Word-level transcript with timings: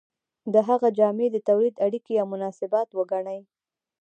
د 0.53 0.55
هغه 0.67 0.87
جامې 0.97 1.27
د 1.31 1.37
تولید 1.47 1.75
اړیکې 1.85 2.11
یا 2.19 2.23
مناسبات 2.33 2.89
وګڼئ. 2.93 3.39